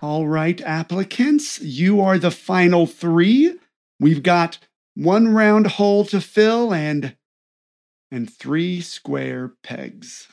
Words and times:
All 0.00 0.28
right, 0.28 0.60
applicants, 0.60 1.60
you 1.60 2.00
are 2.00 2.20
the 2.20 2.30
final 2.30 2.86
three. 2.86 3.58
We've 3.98 4.22
got 4.22 4.58
one 4.94 5.34
round 5.34 5.66
hole 5.66 6.04
to 6.04 6.20
fill 6.20 6.72
and 6.72 7.16
and 8.12 8.32
three 8.32 8.80
square 8.80 9.54
pegs. 9.64 10.28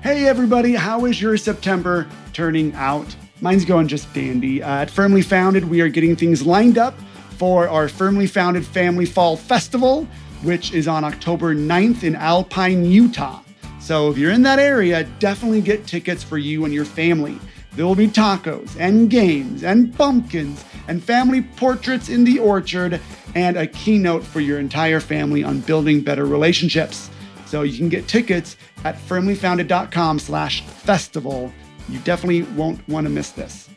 Hey 0.00 0.26
everybody, 0.26 0.74
how 0.74 1.04
is 1.04 1.20
your 1.20 1.36
September 1.36 2.08
turning 2.32 2.72
out? 2.76 3.14
Mine's 3.42 3.66
going 3.66 3.86
just 3.86 4.10
dandy. 4.14 4.62
Uh, 4.62 4.76
at 4.76 4.90
Firmly 4.90 5.20
Founded, 5.20 5.68
we 5.68 5.82
are 5.82 5.90
getting 5.90 6.16
things 6.16 6.46
lined 6.46 6.78
up 6.78 6.98
for 7.36 7.68
our 7.68 7.90
Firmly 7.90 8.26
Founded 8.26 8.64
Family 8.64 9.04
Fall 9.04 9.36
Festival, 9.36 10.08
which 10.42 10.72
is 10.72 10.88
on 10.88 11.04
October 11.04 11.54
9th 11.54 12.02
in 12.04 12.16
Alpine, 12.16 12.86
Utah. 12.86 13.43
So 13.84 14.08
if 14.08 14.16
you're 14.16 14.30
in 14.30 14.40
that 14.44 14.58
area, 14.58 15.04
definitely 15.18 15.60
get 15.60 15.86
tickets 15.86 16.22
for 16.22 16.38
you 16.38 16.64
and 16.64 16.72
your 16.72 16.86
family. 16.86 17.38
There 17.72 17.84
will 17.84 17.94
be 17.94 18.08
tacos 18.08 18.74
and 18.80 19.10
games 19.10 19.62
and 19.62 19.94
pumpkins 19.94 20.64
and 20.88 21.04
family 21.04 21.42
portraits 21.42 22.08
in 22.08 22.24
the 22.24 22.38
orchard 22.38 22.98
and 23.34 23.58
a 23.58 23.66
keynote 23.66 24.24
for 24.24 24.40
your 24.40 24.58
entire 24.58 25.00
family 25.00 25.44
on 25.44 25.60
building 25.60 26.00
better 26.00 26.24
relationships. 26.24 27.10
So 27.44 27.60
you 27.60 27.76
can 27.76 27.90
get 27.90 28.08
tickets 28.08 28.56
at 28.84 28.96
firmlyfounded.com 28.96 30.18
slash 30.18 30.62
festival. 30.62 31.52
You 31.90 31.98
definitely 31.98 32.44
won't 32.56 32.88
want 32.88 33.04
to 33.04 33.10
miss 33.10 33.32
this. 33.32 33.68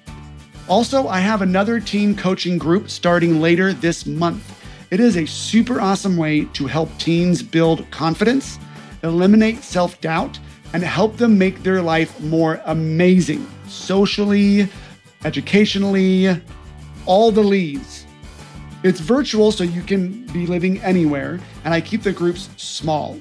Also, 0.69 1.09
I 1.09 1.19
have 1.19 1.41
another 1.41 1.81
teen 1.81 2.15
coaching 2.15 2.57
group 2.57 2.89
starting 2.89 3.41
later 3.41 3.73
this 3.73 4.05
month. 4.05 4.57
It 4.89 5.01
is 5.01 5.17
a 5.17 5.25
super 5.25 5.81
awesome 5.81 6.15
way 6.15 6.45
to 6.53 6.65
help 6.65 6.97
teens 6.97 7.43
build 7.43 7.91
confidence 7.91 8.57
eliminate 9.03 9.63
self 9.63 9.99
doubt, 10.01 10.39
and 10.73 10.83
help 10.83 11.17
them 11.17 11.37
make 11.37 11.63
their 11.63 11.81
life 11.81 12.19
more 12.19 12.61
amazing 12.65 13.47
socially, 13.67 14.67
educationally, 15.25 16.41
all 17.05 17.31
the 17.31 17.43
leads. 17.43 18.05
It's 18.83 18.99
virtual, 18.99 19.51
so 19.51 19.63
you 19.63 19.81
can 19.81 20.25
be 20.27 20.45
living 20.45 20.79
anywhere, 20.81 21.39
and 21.65 21.73
I 21.73 21.81
keep 21.81 22.03
the 22.03 22.13
groups 22.13 22.49
small. 22.57 23.19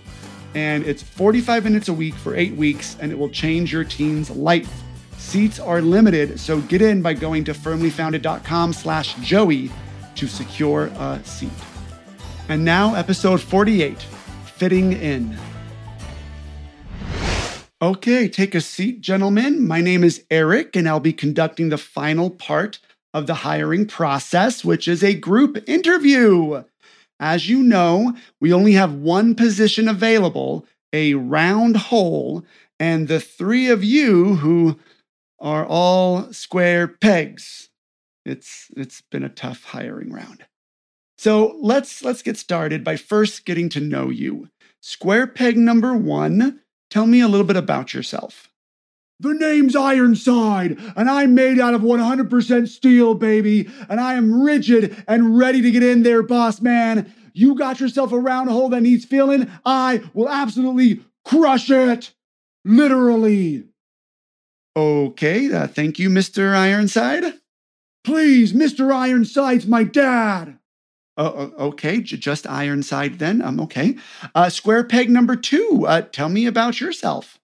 And 0.55 0.85
it's 0.85 1.03
45 1.03 1.65
minutes 1.65 1.89
a 1.89 1.95
week 1.95 2.15
for 2.15 2.35
eight 2.35 2.55
weeks, 2.55 2.97
and 3.01 3.11
it 3.11 3.19
will 3.19 3.29
change 3.29 3.73
your 3.73 3.85
teen's 3.85 4.31
life. 4.31 4.71
Seats 5.19 5.59
are 5.59 5.81
limited, 5.81 6.39
so 6.39 6.61
get 6.63 6.83
in 6.83 7.03
by 7.03 7.15
going 7.15 7.45
to 7.45 7.53
firmlyfounded.com 7.53 8.73
slash 8.73 9.15
Joey 9.17 9.71
to 10.15 10.27
secure 10.27 10.87
a 10.87 11.21
seat. 11.25 11.51
And 12.49 12.65
now, 12.65 12.95
episode 12.95 13.41
48 13.41 14.01
Fitting 14.57 14.93
In. 14.93 15.37
Okay, 17.83 18.27
take 18.27 18.55
a 18.55 18.63
seat, 18.63 19.03
gentlemen. 19.03 19.67
My 19.67 19.83
name 19.83 20.03
is 20.03 20.25
Eric, 20.31 20.75
and 20.77 20.89
I'll 20.89 20.99
be 20.99 21.13
conducting 21.13 21.69
the 21.69 21.77
final 21.77 22.31
part 22.31 22.79
of 23.13 23.27
the 23.27 23.35
hiring 23.35 23.87
process, 23.87 24.65
which 24.65 24.89
is 24.89 25.05
a 25.05 25.13
group 25.13 25.63
interview. 25.69 26.65
As 27.21 27.51
you 27.51 27.63
know, 27.63 28.17
we 28.41 28.51
only 28.51 28.73
have 28.73 28.95
one 28.95 29.35
position 29.35 29.89
available, 29.89 30.65
a 30.91 31.13
round 31.15 31.77
hole, 31.77 32.47
and 32.81 33.09
the 33.09 33.21
three 33.21 33.69
of 33.69 33.85
you 33.85 34.37
who 34.37 34.79
are 35.39 35.67
all 35.67 36.33
square 36.33 36.89
pegs. 36.89 37.69
It's 38.25 38.69
it's 38.75 39.03
been 39.03 39.23
a 39.23 39.29
tough 39.29 39.65
hiring 39.65 40.11
round. 40.11 40.47
So 41.19 41.59
let's 41.61 42.03
let's 42.03 42.23
get 42.23 42.39
started 42.39 42.83
by 42.83 42.97
first 42.97 43.45
getting 43.45 43.69
to 43.69 43.81
know 43.81 44.09
you. 44.09 44.49
Square 44.81 45.27
peg 45.29 45.59
number 45.59 45.95
1 45.95 46.63
Tell 46.91 47.07
me 47.07 47.21
a 47.21 47.29
little 47.29 47.47
bit 47.47 47.57
about 47.57 47.95
yourself. 47.95 48.51
The 49.19 49.33
name's 49.33 49.75
Ironside, 49.75 50.79
and 50.95 51.09
I'm 51.09 51.35
made 51.35 51.59
out 51.59 51.73
of 51.73 51.81
100% 51.81 52.69
steel, 52.69 53.15
baby, 53.15 53.69
and 53.89 53.99
I 53.99 54.15
am 54.15 54.43
rigid 54.43 55.03
and 55.09 55.39
ready 55.39 55.63
to 55.63 55.71
get 55.71 55.83
in 55.83 56.03
there, 56.03 56.23
boss 56.23 56.61
man. 56.61 57.13
You 57.33 57.55
got 57.55 57.81
yourself 57.81 58.13
a 58.13 58.19
round 58.19 58.51
hole 58.51 58.69
that 58.71 58.83
needs 58.83 59.07
filling, 59.07 59.51
I 59.65 60.03
will 60.13 60.29
absolutely 60.29 61.03
crush 61.25 61.71
it. 61.71 62.13
Literally. 62.65 63.65
Okay, 64.77 65.53
uh, 65.53 65.67
thank 65.67 65.99
you, 65.99 66.11
Mr. 66.11 66.55
Ironside. 66.55 67.35
Please, 68.05 68.53
Mr. 68.53 68.93
Ironside's 68.93 69.67
my 69.67 69.83
dad. 69.83 70.59
Uh, 71.17 71.49
okay, 71.59 72.01
just 72.01 72.47
Ironside 72.47 73.19
then. 73.19 73.41
I'm 73.41 73.59
um, 73.59 73.61
okay. 73.61 73.97
Uh, 74.35 74.51
square 74.51 74.85
peg 74.85 75.09
number 75.09 75.35
two. 75.35 75.85
Uh, 75.89 76.03
tell 76.03 76.29
me 76.29 76.47
about 76.47 76.81
yourself. 76.81 77.39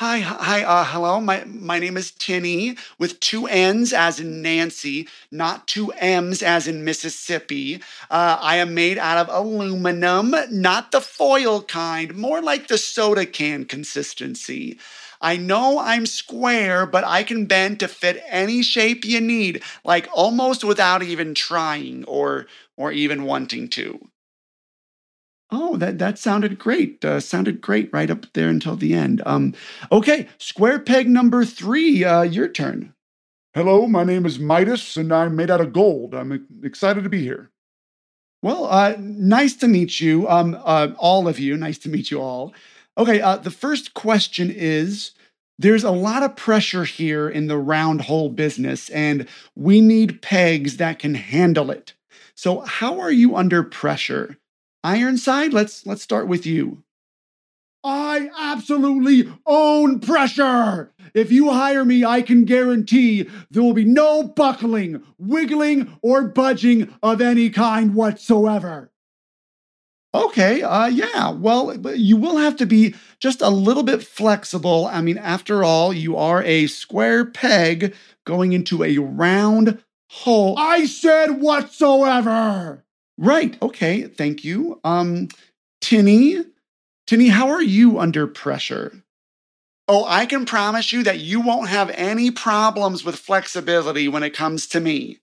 Hi, 0.00 0.20
hi, 0.20 0.62
uh, 0.62 0.84
hello. 0.84 1.20
My 1.20 1.44
my 1.44 1.78
name 1.78 1.98
is 1.98 2.10
Tinny 2.10 2.76
with 2.98 3.20
two 3.20 3.46
N's 3.46 3.92
as 3.92 4.18
in 4.18 4.40
Nancy, 4.40 5.06
not 5.30 5.68
two 5.68 5.92
M's 5.92 6.42
as 6.42 6.66
in 6.66 6.84
Mississippi. 6.84 7.82
Uh, 8.10 8.38
I 8.40 8.56
am 8.56 8.72
made 8.72 8.96
out 8.96 9.18
of 9.18 9.28
aluminum, 9.28 10.34
not 10.50 10.92
the 10.92 11.02
foil 11.02 11.60
kind, 11.62 12.14
more 12.14 12.40
like 12.40 12.68
the 12.68 12.78
soda 12.78 13.26
can 13.26 13.66
consistency. 13.66 14.78
I 15.20 15.36
know 15.36 15.78
I'm 15.78 16.06
square, 16.06 16.86
but 16.86 17.04
I 17.04 17.22
can 17.22 17.46
bend 17.46 17.80
to 17.80 17.88
fit 17.88 18.22
any 18.28 18.62
shape 18.62 19.04
you 19.04 19.20
need, 19.20 19.62
like 19.84 20.08
almost 20.12 20.64
without 20.64 21.02
even 21.02 21.34
trying 21.34 22.04
or 22.04 22.46
or 22.76 22.90
even 22.92 23.24
wanting 23.24 23.68
to. 23.70 24.08
Oh, 25.52 25.76
that 25.76 25.98
that 25.98 26.18
sounded 26.18 26.58
great. 26.58 27.04
Uh, 27.04 27.20
sounded 27.20 27.60
great 27.60 27.90
right 27.92 28.10
up 28.10 28.32
there 28.34 28.48
until 28.48 28.76
the 28.76 28.94
end. 28.94 29.20
Um, 29.26 29.54
okay, 29.90 30.28
square 30.38 30.78
peg 30.78 31.08
number 31.08 31.44
three. 31.44 32.04
Uh, 32.04 32.22
your 32.22 32.48
turn. 32.48 32.94
Hello, 33.52 33.88
my 33.88 34.04
name 34.04 34.26
is 34.26 34.38
Midas, 34.38 34.96
and 34.96 35.12
I'm 35.12 35.34
made 35.34 35.50
out 35.50 35.60
of 35.60 35.72
gold. 35.72 36.14
I'm 36.14 36.46
excited 36.62 37.02
to 37.02 37.10
be 37.10 37.20
here. 37.20 37.50
Well, 38.42 38.66
uh, 38.66 38.94
nice 38.98 39.54
to 39.56 39.68
meet 39.68 40.00
you. 40.00 40.28
Um, 40.28 40.56
uh, 40.64 40.92
all 40.98 41.26
of 41.26 41.40
you. 41.40 41.56
Nice 41.56 41.78
to 41.78 41.88
meet 41.88 42.10
you 42.12 42.22
all. 42.22 42.54
Okay, 42.98 43.20
uh, 43.20 43.36
the 43.36 43.50
first 43.50 43.94
question 43.94 44.50
is 44.50 45.12
there's 45.58 45.84
a 45.84 45.90
lot 45.90 46.22
of 46.22 46.36
pressure 46.36 46.84
here 46.84 47.28
in 47.28 47.46
the 47.46 47.58
round 47.58 48.02
hole 48.02 48.30
business, 48.30 48.88
and 48.90 49.28
we 49.54 49.80
need 49.80 50.22
pegs 50.22 50.78
that 50.78 50.98
can 50.98 51.14
handle 51.14 51.70
it. 51.70 51.94
So, 52.34 52.60
how 52.60 53.00
are 53.00 53.12
you 53.12 53.36
under 53.36 53.62
pressure? 53.62 54.38
Ironside, 54.82 55.52
let's 55.52 55.86
let's 55.86 56.02
start 56.02 56.28
with 56.28 56.46
you. 56.46 56.82
I 57.82 58.30
absolutely 58.38 59.30
own 59.46 60.00
pressure. 60.00 60.92
If 61.14 61.32
you 61.32 61.50
hire 61.50 61.84
me, 61.84 62.04
I 62.04 62.22
can 62.22 62.44
guarantee 62.44 63.28
there 63.50 63.62
will 63.62 63.72
be 63.72 63.84
no 63.84 64.22
buckling, 64.22 65.02
wiggling, 65.18 65.98
or 66.02 66.28
budging 66.28 66.94
of 67.02 67.20
any 67.20 67.48
kind 67.48 67.94
whatsoever. 67.94 68.90
Okay, 70.12 70.62
uh 70.62 70.86
yeah. 70.86 71.30
Well, 71.30 71.76
you 71.96 72.16
will 72.16 72.36
have 72.36 72.56
to 72.56 72.66
be 72.66 72.94
just 73.20 73.40
a 73.40 73.48
little 73.48 73.84
bit 73.84 74.02
flexible. 74.02 74.86
I 74.86 75.00
mean, 75.02 75.18
after 75.18 75.62
all, 75.62 75.92
you 75.92 76.16
are 76.16 76.42
a 76.42 76.66
square 76.66 77.24
peg 77.24 77.94
going 78.24 78.52
into 78.52 78.82
a 78.82 78.98
round 78.98 79.82
hole. 80.10 80.56
I 80.58 80.86
said 80.86 81.40
whatsoever. 81.40 82.84
Right. 83.18 83.56
Okay, 83.62 84.02
thank 84.02 84.44
you. 84.44 84.80
Um 84.82 85.28
Tinny, 85.80 86.44
Tinny, 87.06 87.28
how 87.28 87.48
are 87.48 87.62
you 87.62 87.98
under 88.00 88.26
pressure? 88.26 89.04
Oh, 89.88 90.04
I 90.06 90.26
can 90.26 90.46
promise 90.46 90.92
you 90.92 91.02
that 91.04 91.20
you 91.20 91.40
won't 91.40 91.68
have 91.68 91.90
any 91.90 92.30
problems 92.30 93.04
with 93.04 93.16
flexibility 93.16 94.08
when 94.08 94.22
it 94.22 94.30
comes 94.34 94.66
to 94.68 94.80
me. 94.80 95.18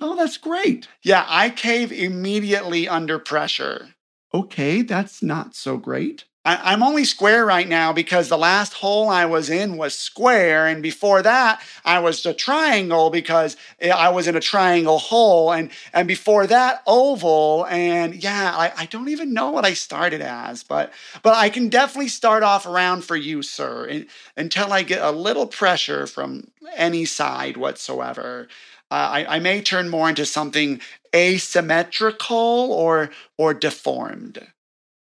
Oh, 0.00 0.16
that's 0.16 0.36
great. 0.38 0.88
Yeah, 1.02 1.26
I 1.28 1.50
cave 1.50 1.92
immediately 1.92 2.88
under 2.88 3.18
pressure. 3.18 3.95
Okay, 4.36 4.82
that's 4.82 5.22
not 5.22 5.54
so 5.54 5.78
great. 5.78 6.26
I, 6.44 6.74
am 6.74 6.82
only 6.82 7.06
square 7.06 7.46
right 7.46 7.66
now 7.66 7.94
because 7.94 8.28
the 8.28 8.36
last 8.36 8.74
hole 8.74 9.08
I 9.08 9.24
was 9.24 9.48
in 9.48 9.78
was 9.78 9.96
square, 9.96 10.66
and 10.66 10.82
before 10.82 11.22
that 11.22 11.62
I 11.86 12.00
was 12.00 12.26
a 12.26 12.34
triangle 12.34 13.08
because 13.08 13.56
eh, 13.80 13.88
I 13.88 14.10
was 14.10 14.28
in 14.28 14.36
a 14.36 14.40
triangle 14.40 14.98
hole, 14.98 15.52
and 15.52 15.70
and 15.94 16.06
before 16.06 16.46
that 16.48 16.82
oval, 16.86 17.64
and 17.70 18.14
yeah, 18.14 18.54
I, 18.54 18.82
I 18.82 18.84
don't 18.84 19.08
even 19.08 19.32
know 19.32 19.50
what 19.50 19.64
I 19.64 19.72
started 19.72 20.20
as, 20.20 20.62
but 20.62 20.92
but 21.22 21.34
I 21.34 21.48
can 21.48 21.70
definitely 21.70 22.08
start 22.08 22.42
off 22.42 22.66
around 22.66 23.04
for 23.04 23.16
you, 23.16 23.42
sir, 23.42 24.04
until 24.36 24.70
I 24.70 24.82
get 24.82 25.00
a 25.02 25.12
little 25.12 25.46
pressure 25.46 26.06
from 26.06 26.48
any 26.76 27.06
side 27.06 27.56
whatsoever. 27.56 28.48
Uh, 28.90 28.94
I, 29.26 29.36
I 29.36 29.38
may 29.40 29.60
turn 29.62 29.88
more 29.88 30.08
into 30.08 30.26
something 30.26 30.80
asymmetrical 31.14 32.36
or 32.36 33.10
or 33.38 33.54
deformed. 33.54 34.46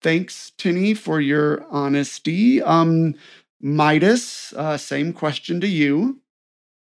Thanks, 0.01 0.51
Tinny, 0.57 0.93
for 0.93 1.21
your 1.21 1.65
honesty. 1.69 2.61
Um, 2.61 3.15
Midas, 3.61 4.53
uh, 4.57 4.77
same 4.77 5.13
question 5.13 5.61
to 5.61 5.67
you. 5.67 6.19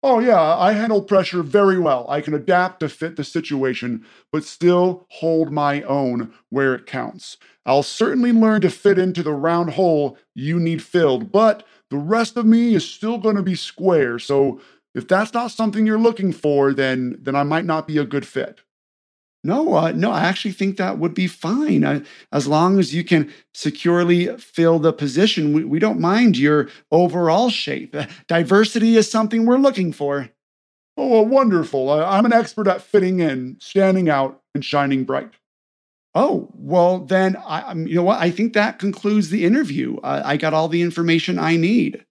Oh, 0.03 0.21
yeah, 0.21 0.41
I 0.41 0.73
handle 0.73 1.03
pressure 1.03 1.43
very 1.43 1.79
well. 1.79 2.07
I 2.09 2.21
can 2.21 2.33
adapt 2.33 2.81
to 2.81 2.89
fit 2.89 3.17
the 3.17 3.25
situation, 3.25 4.05
but 4.31 4.45
still 4.45 5.07
hold 5.09 5.51
my 5.51 5.83
own 5.83 6.33
where 6.51 6.75
it 6.75 6.87
counts. 6.87 7.37
I'll 7.67 7.83
certainly 7.83 8.33
learn 8.33 8.61
to 8.61 8.71
fit 8.71 8.99
into 8.99 9.25
the 9.25 9.33
round 9.33 9.71
hole 9.71 10.17
you 10.35 10.61
need 10.61 10.83
filled, 10.83 11.33
but 11.33 11.67
the 11.91 11.97
rest 11.97 12.37
of 12.37 12.47
me 12.47 12.75
is 12.75 12.89
still 12.89 13.19
going 13.19 13.37
to 13.37 13.43
be 13.43 13.57
square. 13.57 14.21
So 14.21 14.61
if 14.99 15.09
that's 15.09 15.33
not 15.33 15.51
something 15.51 15.87
you're 15.87 15.99
looking 15.99 16.33
for, 16.33 16.75
then 16.75 17.17
then 17.21 17.35
I 17.35 17.45
might 17.45 17.65
not 17.65 17.87
be 17.87 17.99
a 17.99 18.05
good 18.05 18.27
fit. 18.27 18.61
No, 19.45 19.75
uh, 19.75 19.93
no, 19.93 20.11
I 20.11 20.25
actually 20.25 20.53
think 20.53 20.77
that 20.77 20.99
would 20.99 21.15
be 21.15 21.29
fine. 21.29 21.85
Uh, 21.85 22.01
as 22.33 22.49
long 22.49 22.79
as 22.79 22.93
you 22.93 23.05
can 23.05 23.33
securely 23.55 24.37
fill 24.37 24.81
the 24.81 24.93
position, 24.93 25.53
we, 25.53 25.65
we 25.65 25.79
don't 25.79 26.01
mind 26.01 26.37
your 26.37 26.69
overall 26.91 27.49
shape. 27.49 27.95
Uh, 27.95 28.07
diversity 28.27 28.97
is 28.97 29.11
something 29.11 29.47
we're 29.47 29.57
looking 29.57 29.93
for. 29.93 30.29
Oh, 30.97 31.23
wonderful. 31.23 31.89
I'm 31.91 32.27
an 32.27 32.33
expert 32.33 32.67
at 32.67 32.83
fitting 32.83 33.21
in, 33.21 33.57
standing 33.61 34.11
out, 34.11 34.43
and 34.55 34.65
shining 34.65 35.05
bright. 35.05 35.31
Oh, 36.17 36.51
well, 36.55 36.99
then, 36.99 37.37
I, 37.37 37.73
you 37.75 37.95
know 37.95 38.03
what? 38.03 38.21
I 38.21 38.33
think 38.33 38.55
that 38.55 38.81
concludes 38.81 39.31
the 39.31 39.45
interview. 39.45 39.99
Uh, 39.99 40.23
I 40.25 40.37
got 40.37 40.55
all 40.55 40.67
the 40.67 40.83
information 40.83 41.39
I 41.39 41.57
need. 41.57 42.05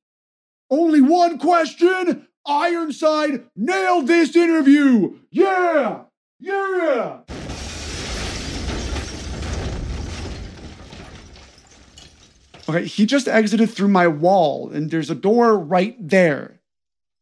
Only 0.70 1.02
one 1.02 1.38
question? 1.40 2.27
Ironside 2.48 3.46
nailed 3.58 4.08
this 4.08 4.34
interview! 4.34 5.20
Yeah! 5.32 6.04
Yeah! 6.40 7.20
Okay, 12.70 12.86
he 12.86 13.06
just 13.06 13.28
exited 13.28 13.70
through 13.70 13.90
my 13.90 14.08
wall, 14.08 14.70
and 14.70 14.90
there's 14.90 15.10
a 15.10 15.16
door 15.16 15.60
right 15.60 15.96
there. 16.00 16.62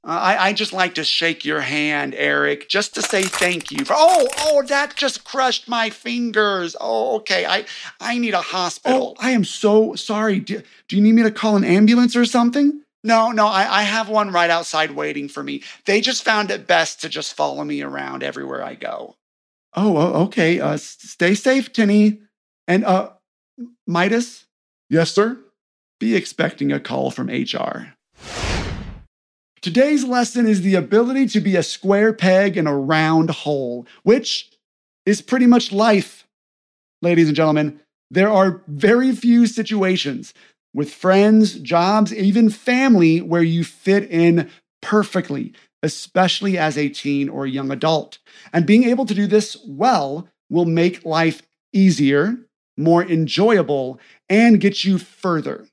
Uh, 0.04 0.12
I, 0.12 0.50
I 0.50 0.54
just 0.54 0.74
like 0.74 0.94
to 0.96 1.04
shake 1.04 1.44
your 1.44 1.62
hand, 1.62 2.14
Eric, 2.16 2.70
just 2.70 2.94
to 2.94 3.02
say 3.02 3.24
thank 3.24 3.72
you. 3.72 3.84
For, 3.84 3.96
oh, 3.98 4.28
oh, 4.38 4.64
that 4.68 4.96
just 4.96 5.24
crushed 5.24 5.68
my 5.68 5.90
fingers. 5.90 6.76
Oh, 6.80 7.16
okay. 7.18 7.48
I, 7.48 7.66
I 8.00 8.20
need 8.20 8.36
a 8.36 8.42
hospital. 8.42 9.16
Oh, 9.20 9.26
I 9.26 9.32
am 9.32 9.44
so 9.44 9.96
sorry. 9.96 10.40
Do, 10.40 10.62
do 10.88 10.96
you 10.96 11.02
need 11.02 11.14
me 11.14 11.24
to 11.24 11.32
call 11.32 11.56
an 11.56 11.64
ambulance 11.64 12.16
or 12.16 12.26
something? 12.26 12.82
No, 13.06 13.32
no, 13.32 13.46
I, 13.46 13.82
I 13.82 13.84
have 13.84 14.10
one 14.10 14.32
right 14.32 14.50
outside 14.50 14.90
waiting 14.90 15.30
for 15.30 15.44
me. 15.44 15.62
They 15.86 16.02
just 16.02 16.24
found 16.24 16.50
it 16.50 16.66
best 16.66 17.02
to 17.02 17.10
just 17.10 17.36
follow 17.36 17.64
me 17.64 17.84
around 17.84 18.24
everywhere 18.24 18.64
I 18.64 18.74
go. 18.74 19.16
Oh, 19.76 20.24
okay. 20.24 20.60
Uh, 20.60 20.76
stay 20.78 21.36
safe, 21.36 21.72
Tinny. 21.72 22.22
And 22.68 22.84
uh, 22.84 23.12
Midas? 23.86 24.48
Yes, 24.90 25.12
sir? 25.12 25.38
Be 26.00 26.16
expecting 26.16 26.72
a 26.72 26.80
call 26.80 27.12
from 27.12 27.28
HR. 27.28 27.94
Today's 29.62 30.04
lesson 30.04 30.48
is 30.48 30.62
the 30.62 30.74
ability 30.74 31.28
to 31.28 31.42
be 31.42 31.56
a 31.56 31.64
square 31.64 32.12
peg 32.12 32.58
in 32.58 32.66
a 32.66 32.76
round 32.76 33.30
hole, 33.30 33.86
which 34.02 34.52
is 35.06 35.22
pretty 35.22 35.46
much 35.46 35.72
life. 35.72 36.26
Ladies 37.04 37.28
and 37.28 37.36
gentlemen, 37.36 37.80
there 38.10 38.32
are 38.32 38.64
very 38.68 39.16
few 39.16 39.46
situations 39.46 40.34
with 40.76 40.94
friends, 40.94 41.58
jobs, 41.60 42.14
even 42.14 42.50
family 42.50 43.22
where 43.22 43.42
you 43.42 43.64
fit 43.64 44.12
in 44.12 44.50
perfectly, 44.82 45.54
especially 45.82 46.58
as 46.58 46.78
a 46.78 46.90
teen 46.90 47.30
or 47.30 47.46
a 47.46 47.50
young 47.50 47.72
adult. 47.72 48.20
And 48.52 48.68
being 48.68 48.84
able 48.84 49.06
to 49.06 49.16
do 49.16 49.26
this 49.26 49.58
well 49.66 50.28
will 50.50 50.66
make 50.66 51.06
life 51.06 51.42
easier, 51.72 52.38
more 52.78 53.04
enjoyable, 53.04 54.00
and 54.30 54.60
get 54.60 54.84
you 54.84 54.98
further. 54.98 55.66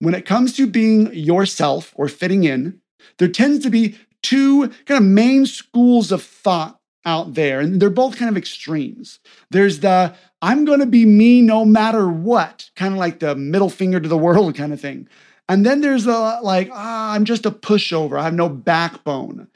When 0.00 0.14
it 0.14 0.26
comes 0.26 0.54
to 0.56 0.66
being 0.66 1.14
yourself 1.14 1.94
or 1.96 2.08
fitting 2.08 2.42
in, 2.42 2.80
there 3.18 3.28
tends 3.28 3.62
to 3.62 3.70
be 3.70 3.96
two 4.22 4.68
kind 4.86 4.98
of 4.98 5.04
main 5.04 5.46
schools 5.46 6.10
of 6.10 6.24
thought 6.24 6.77
out 7.08 7.32
there, 7.32 7.58
and 7.60 7.80
they're 7.80 7.88
both 7.88 8.18
kind 8.18 8.28
of 8.28 8.36
extremes. 8.36 9.18
There's 9.50 9.80
the 9.80 10.14
I'm 10.42 10.66
going 10.66 10.80
to 10.80 10.86
be 10.86 11.06
me 11.06 11.40
no 11.40 11.64
matter 11.64 12.08
what, 12.08 12.70
kind 12.76 12.92
of 12.92 12.98
like 13.00 13.18
the 13.18 13.34
middle 13.34 13.70
finger 13.70 13.98
to 13.98 14.08
the 14.08 14.18
world 14.26 14.54
kind 14.54 14.72
of 14.72 14.80
thing. 14.80 15.08
And 15.48 15.64
then 15.64 15.80
there's 15.80 16.04
the 16.04 16.38
like, 16.42 16.68
ah, 16.70 17.12
I'm 17.14 17.24
just 17.24 17.46
a 17.46 17.50
pushover. 17.50 18.20
I 18.20 18.24
have 18.24 18.34
no 18.34 18.50
backbone. 18.50 19.48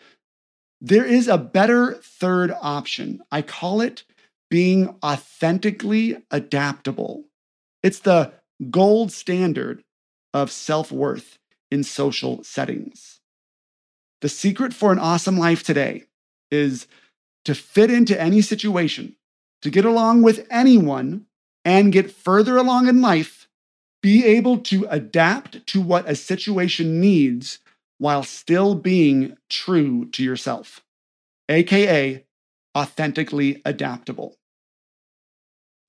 There 0.80 1.04
is 1.04 1.28
a 1.28 1.38
better 1.38 2.00
third 2.02 2.52
option. 2.60 3.20
I 3.30 3.42
call 3.42 3.82
it 3.82 4.04
being 4.50 4.96
authentically 5.04 6.16
adaptable. 6.30 7.24
It's 7.82 8.00
the 8.00 8.32
gold 8.70 9.12
standard 9.12 9.84
of 10.32 10.50
self 10.50 10.90
worth 10.90 11.38
in 11.70 11.84
social 11.84 12.42
settings. 12.42 13.20
The 14.22 14.28
secret 14.30 14.72
for 14.72 14.92
an 14.92 14.98
awesome 14.98 15.36
life 15.36 15.62
today 15.62 16.04
is 16.50 16.86
to 17.44 17.54
fit 17.54 17.90
into 17.90 18.20
any 18.20 18.40
situation 18.40 19.16
to 19.62 19.70
get 19.70 19.84
along 19.84 20.22
with 20.22 20.46
anyone 20.50 21.26
and 21.64 21.92
get 21.92 22.10
further 22.10 22.56
along 22.56 22.88
in 22.88 23.00
life, 23.00 23.48
be 24.02 24.24
able 24.24 24.58
to 24.58 24.84
adapt 24.90 25.64
to 25.68 25.80
what 25.80 26.08
a 26.08 26.16
situation 26.16 27.00
needs 27.00 27.60
while 27.98 28.24
still 28.24 28.74
being 28.74 29.36
true 29.48 30.06
to 30.10 30.24
yourself, 30.24 30.80
AKA 31.48 32.24
authentically 32.76 33.62
adaptable. 33.64 34.36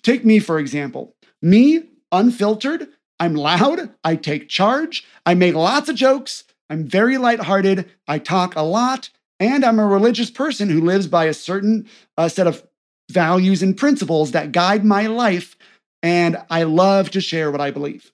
Take 0.03 0.23
me, 0.23 0.37
for 0.37 0.59
example. 0.59 1.15
Me, 1.41 1.85
unfiltered, 2.11 2.87
I'm 3.19 3.35
loud, 3.35 3.89
I 4.03 4.15
take 4.15 4.49
charge, 4.49 5.05
I 5.25 5.33
make 5.33 5.55
lots 5.55 5.89
of 5.89 5.95
jokes, 5.95 6.43
I'm 6.69 6.85
very 6.87 7.17
lighthearted, 7.17 7.89
I 8.07 8.19
talk 8.19 8.55
a 8.55 8.61
lot, 8.61 9.09
and 9.43 9.65
I'm 9.65 9.79
a 9.79 9.85
religious 9.85 10.31
person 10.31 10.69
who 10.69 10.79
lives 10.79 11.05
by 11.05 11.25
a 11.25 11.33
certain 11.33 11.85
uh, 12.17 12.29
set 12.29 12.47
of 12.47 12.65
values 13.11 13.61
and 13.61 13.75
principles 13.75 14.31
that 14.31 14.53
guide 14.53 14.85
my 14.85 15.07
life, 15.07 15.57
and 16.01 16.37
I 16.49 16.63
love 16.63 17.11
to 17.11 17.21
share 17.21 17.51
what 17.51 17.59
I 17.59 17.69
believe. 17.69 18.13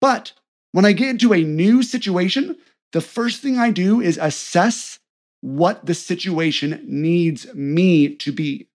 But 0.00 0.32
when 0.70 0.84
I 0.84 0.92
get 0.92 1.08
into 1.08 1.32
a 1.32 1.42
new 1.42 1.82
situation, 1.82 2.56
the 2.92 3.00
first 3.00 3.42
thing 3.42 3.58
I 3.58 3.72
do 3.72 4.00
is 4.00 4.16
assess 4.16 5.00
what 5.40 5.86
the 5.86 5.94
situation 5.94 6.80
needs 6.86 7.52
me 7.52 8.14
to 8.16 8.30
be. 8.30 8.68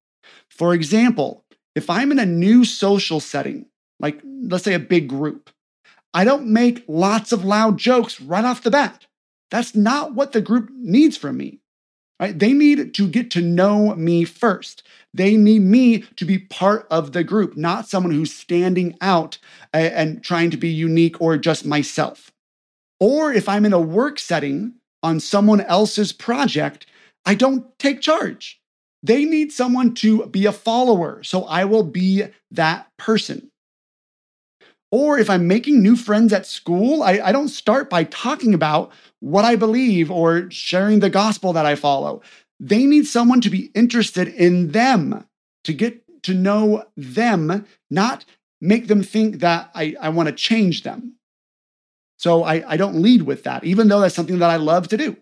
For 0.50 0.74
example, 0.74 1.46
if 1.76 1.90
I'm 1.90 2.12
in 2.12 2.20
a 2.20 2.26
new 2.26 2.66
social 2.66 3.22
setting, 3.22 3.68
like 4.02 4.20
let's 4.26 4.66
say 4.66 4.74
a 4.74 4.80
big 4.80 5.08
group, 5.08 5.50
I 6.14 6.26
don't 6.26 6.48
make 6.48 6.84
lots 6.90 7.32
of 7.32 7.46
loud 7.46 7.78
jokes 7.78 8.20
right 8.20 8.44
off 8.44 8.64
the 8.64 8.72
bat. 8.72 9.06
That's 9.50 9.76
not 9.76 10.14
what 10.14 10.34
the 10.34 10.42
group 10.42 10.70
needs 10.72 11.16
from 11.16 11.38
me. 11.38 11.59
Right? 12.20 12.38
They 12.38 12.52
need 12.54 12.94
to 12.94 13.08
get 13.08 13.32
to 13.32 13.42
know 13.42 13.96
me 13.96 14.26
first. 14.26 14.84
They 15.14 15.38
need 15.38 15.62
me 15.62 16.00
to 16.18 16.26
be 16.26 16.38
part 16.38 16.86
of 16.92 17.14
the 17.14 17.24
group, 17.24 17.56
not 17.56 17.88
someone 17.88 18.14
who's 18.14 18.36
standing 18.36 18.98
out 19.02 19.38
and 19.74 20.22
trying 20.24 20.52
to 20.52 20.58
be 20.58 20.70
unique 20.70 21.20
or 21.22 21.38
just 21.38 21.66
myself. 21.66 22.32
Or 23.00 23.32
if 23.32 23.48
I'm 23.48 23.66
in 23.66 23.74
a 23.74 23.80
work 23.80 24.20
setting 24.20 24.74
on 25.02 25.22
someone 25.22 25.62
else's 25.62 26.12
project, 26.12 26.86
I 27.26 27.36
don't 27.36 27.66
take 27.80 28.02
charge. 28.02 28.60
They 29.02 29.24
need 29.24 29.54
someone 29.54 29.94
to 29.96 30.26
be 30.26 30.46
a 30.46 30.52
follower, 30.52 31.24
so 31.24 31.46
I 31.46 31.64
will 31.64 31.84
be 31.84 32.26
that 32.52 32.88
person. 32.98 33.49
Or 34.92 35.20
if 35.20 35.30
I'm 35.30 35.48
making 35.48 35.82
new 35.82 35.96
friends 35.96 36.34
at 36.34 36.46
school, 36.46 37.04
I, 37.04 37.20
I, 37.24 37.32
don't 37.32 37.50
start 37.50 37.90
by 37.90 38.06
talking 38.06 38.56
about 38.56 38.92
what 39.20 39.46
I 39.46 39.56
believe 39.56 40.10
or 40.10 40.50
sharing 40.50 41.00
the 41.00 41.12
gospel 41.12 41.54
that 41.54 41.66
I 41.66 41.76
follow. 41.76 42.22
They 42.60 42.86
need 42.86 43.06
someone 43.06 43.40
to 43.42 43.52
be 43.52 43.72
interested 43.76 44.28
in 44.28 44.72
them, 44.72 45.26
to 45.64 45.74
get 45.74 46.24
to 46.24 46.34
know 46.34 46.86
them, 46.98 47.66
not 47.90 48.26
make 48.62 48.88
them 48.88 49.04
think 49.04 49.40
that 49.40 49.70
I, 49.76 49.96
I 50.02 50.10
want 50.10 50.28
to 50.28 50.36
change 50.36 50.84
them. 50.84 51.16
So 52.18 52.44
I, 52.44 52.70
I 52.72 52.78
don't 52.78 53.02
lead 53.02 53.22
with 53.22 53.44
that, 53.44 53.64
even 53.64 53.88
though 53.88 54.02
that's 54.02 54.16
something 54.16 54.40
that 54.40 54.50
I 54.50 54.58
love 54.58 54.88
to 54.90 54.98
do. 54.98 55.18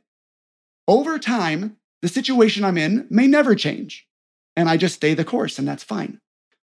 Over 0.87 1.19
time, 1.19 1.77
the 2.01 2.07
situation 2.07 2.63
I'm 2.63 2.77
in 2.77 3.05
may 3.09 3.27
never 3.27 3.53
change, 3.53 4.07
and 4.55 4.69
I 4.69 4.77
just 4.77 4.95
stay 4.95 5.13
the 5.13 5.25
course, 5.25 5.59
and 5.59 5.67
that's 5.67 5.83
fine. 5.83 6.19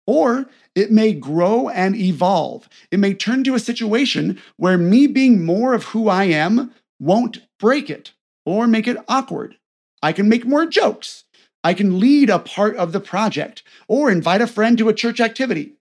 Or 0.10 0.50
it 0.74 0.92
may 0.92 1.14
grow 1.14 1.70
and 1.70 1.96
evolve. 1.96 2.68
It 2.90 2.98
may 2.98 3.14
turn 3.14 3.44
to 3.44 3.54
a 3.54 3.60
situation 3.60 4.42
where 4.58 4.76
me 4.76 5.06
being 5.06 5.46
more 5.46 5.76
of 5.76 5.84
who 5.84 6.10
I 6.10 6.24
am 6.24 6.74
won't 7.00 7.46
break 7.60 7.92
it 7.92 8.14
or 8.44 8.66
make 8.66 8.88
it 8.88 8.98
awkward. 9.08 9.58
I 10.02 10.14
can 10.14 10.28
make 10.28 10.48
more 10.48 10.66
jokes. 10.66 11.26
I 11.64 11.76
can 11.76 12.00
lead 12.00 12.32
a 12.32 12.40
part 12.40 12.76
of 12.76 12.92
the 12.92 13.00
project 13.00 13.62
or 13.88 14.10
invite 14.10 14.42
a 14.42 14.48
friend 14.48 14.80
to 14.80 14.90
a 14.90 14.96
church 14.96 15.20
activity. 15.20 15.74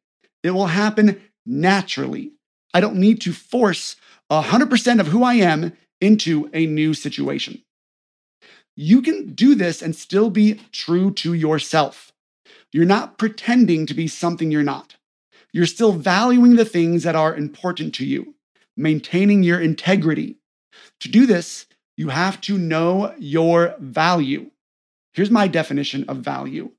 It 0.43 0.51
will 0.51 0.67
happen 0.67 1.23
naturally. 1.47 2.33
I 2.75 2.81
don't 2.81 2.97
need 2.97 3.23
to 3.23 3.33
force 3.33 3.97
100% 4.31 5.01
of 5.01 5.07
who 5.07 5.25
I 5.25 5.37
am 5.37 5.73
into 6.03 6.51
a 6.53 6.67
new 6.67 6.93
situation. 6.93 7.63
You 8.77 9.01
can 9.01 9.33
do 9.33 9.55
this 9.55 9.81
and 9.81 9.97
still 9.97 10.29
be 10.29 10.61
true 10.71 11.13
to 11.15 11.33
yourself. 11.33 12.13
You're 12.73 12.85
not 12.85 13.19
pretending 13.19 13.87
to 13.87 13.95
be 13.95 14.09
something 14.09 14.51
you're 14.51 14.63
not. 14.63 14.97
You're 15.53 15.67
still 15.67 15.93
valuing 15.93 16.57
the 16.57 16.65
things 16.65 17.03
that 17.03 17.17
are 17.17 17.35
important 17.35 17.95
to 17.97 18.05
you, 18.05 18.35
maintaining 18.77 19.43
your 19.43 19.61
integrity. 19.61 20.37
To 21.01 21.09
do 21.09 21.27
this, 21.27 21.67
you 21.97 22.11
have 22.11 22.41
to 22.43 22.59
know 22.59 23.15
your 23.19 23.75
value. 23.79 24.51
Here's 25.15 25.31
my 25.31 25.49
definition 25.49 26.05
of 26.09 26.19
value. 26.19 26.71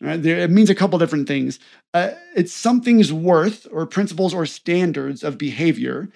Right, 0.00 0.20
there, 0.20 0.38
it 0.38 0.50
means 0.50 0.70
a 0.70 0.74
couple 0.74 0.98
different 0.98 1.28
things. 1.28 1.60
Uh, 1.94 2.10
it's 2.34 2.52
something's 2.52 3.12
worth 3.12 3.66
or 3.70 3.86
principles 3.86 4.34
or 4.34 4.44
standards 4.44 5.22
of 5.22 5.38
behavior 5.38 6.10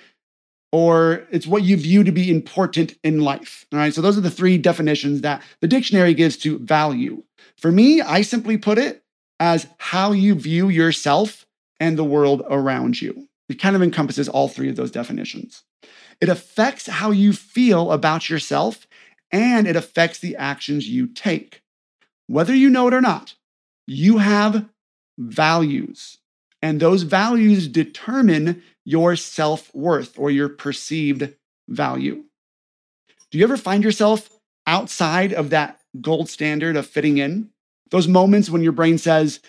or 0.73 1.26
it's 1.30 1.47
what 1.47 1.62
you 1.62 1.76
view 1.76 2.04
to 2.04 2.12
be 2.12 2.30
important 2.30 2.97
in 3.02 3.20
life. 3.20 3.66
All 3.73 3.78
right. 3.78 3.94
So 3.94 4.02
those 4.02 4.18
are 4.18 4.23
the 4.23 4.30
three 4.30 4.58
definitions 4.58 5.23
that 5.23 5.42
the 5.61 5.68
dictionary 5.68 6.14
gives 6.14 6.37
to 6.38 6.58
value. 6.58 7.23
For 7.56 7.73
me, 7.73 8.00
I 8.00 8.23
simply 8.23 8.58
put 8.58 8.78
it 8.78 9.02
as 9.40 9.66
how 9.78 10.12
you 10.12 10.35
view 10.35 10.68
yourself 10.68 11.47
and 11.80 11.97
the 11.97 12.04
world 12.04 12.42
around 12.50 13.00
you. 13.00 13.28
It 13.49 13.61
kind 13.61 13.76
of 13.76 13.83
encompasses 13.83 14.28
all 14.28 14.49
three 14.49 14.68
of 14.68 14.76
those 14.76 14.90
definitions. 14.90 15.62
It 16.21 16.28
affects 16.28 16.87
how 16.87 17.11
you 17.11 17.33
feel 17.33 17.92
about 17.92 18.28
yourself 18.28 18.87
and 19.30 19.66
it 19.66 19.76
affects 19.76 20.18
the 20.18 20.37
actions 20.37 20.88
you 20.88 21.07
take. 21.07 21.62
Whether 22.26 22.54
you 22.54 22.68
know 22.71 22.88
it 22.88 22.95
or 22.95 23.00
not, 23.00 23.35
you 23.87 24.18
have 24.18 24.68
values, 25.18 26.18
and 26.61 26.78
those 26.78 27.02
values 27.02 27.68
determine 27.68 28.62
your 28.85 29.16
self 29.16 29.75
worth 29.75 30.18
or 30.18 30.30
your 30.30 30.49
perceived 30.49 31.35
value. 31.68 32.25
Do 33.30 33.38
you 33.38 33.45
ever 33.45 33.57
find 33.57 33.85
yourself 33.85 34.30
outside 34.66 35.33
of 35.33 35.50
that 35.50 35.80
gold 36.00 36.28
standard 36.28 36.76
of 36.76 36.87
fitting 36.87 37.18
in? 37.18 37.50
Those 37.90 38.09
moments 38.09 38.50
when 38.50 38.62
your 38.62 38.73
brain 38.73 38.99
says, 38.99 39.40